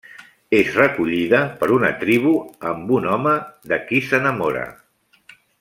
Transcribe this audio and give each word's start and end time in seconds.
És 0.59 0.69
recollida 0.77 1.41
per 1.59 1.69
una 1.75 1.93
tribu 2.05 2.33
amb 2.73 2.97
un 2.99 3.07
home 3.13 3.37
de 3.73 3.81
qui 3.91 4.05
s'enamora: 4.11 4.69